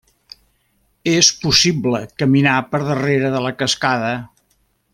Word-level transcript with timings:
És 1.11 1.27
possible 1.43 2.01
caminar 2.23 2.55
per 2.73 2.81
darrere 2.89 3.31
de 3.37 3.43
la 3.49 3.53
cascada. 3.61 4.13